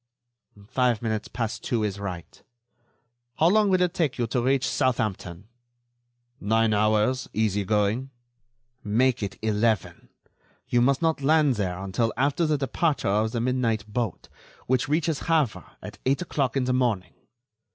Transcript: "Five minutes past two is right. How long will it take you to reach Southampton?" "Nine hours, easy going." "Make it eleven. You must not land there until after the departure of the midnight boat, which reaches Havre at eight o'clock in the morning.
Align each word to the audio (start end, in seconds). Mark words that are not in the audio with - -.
"Five 0.67 1.03
minutes 1.03 1.27
past 1.27 1.61
two 1.63 1.83
is 1.83 1.99
right. 1.99 2.41
How 3.37 3.49
long 3.49 3.69
will 3.69 3.83
it 3.83 3.93
take 3.93 4.17
you 4.17 4.25
to 4.25 4.41
reach 4.41 4.67
Southampton?" 4.67 5.47
"Nine 6.39 6.73
hours, 6.73 7.29
easy 7.33 7.63
going." 7.63 8.09
"Make 8.83 9.21
it 9.21 9.37
eleven. 9.43 10.09
You 10.67 10.81
must 10.81 11.03
not 11.03 11.21
land 11.21 11.53
there 11.53 11.77
until 11.77 12.11
after 12.17 12.47
the 12.47 12.57
departure 12.57 13.09
of 13.09 13.31
the 13.31 13.39
midnight 13.41 13.85
boat, 13.87 14.27
which 14.65 14.89
reaches 14.89 15.19
Havre 15.29 15.65
at 15.83 15.99
eight 16.07 16.23
o'clock 16.23 16.57
in 16.57 16.63
the 16.63 16.73
morning. 16.73 17.13